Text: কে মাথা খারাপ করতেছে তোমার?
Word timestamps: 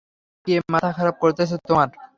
কে 0.47 0.53
মাথা 0.73 0.89
খারাপ 0.97 1.15
করতেছে 1.23 1.55
তোমার? 1.63 1.87